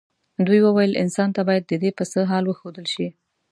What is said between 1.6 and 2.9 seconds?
ددې پسه حال وښودل